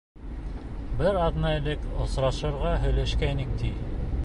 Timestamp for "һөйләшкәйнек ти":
2.87-3.75